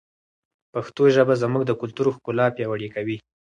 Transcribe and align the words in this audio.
پښتو 0.73 1.03
ژبه 1.15 1.33
زموږ 1.43 1.63
د 1.67 1.71
کلتور 1.81 2.07
ښکلا 2.15 2.45
پیاوړې 2.55 2.89
کوي. 2.95 3.17